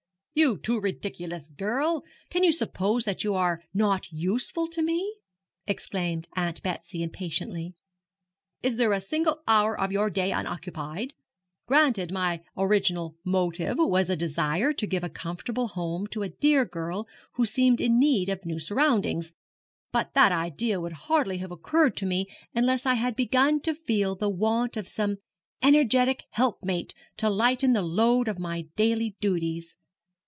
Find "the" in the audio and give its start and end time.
24.15-24.29, 27.73-27.81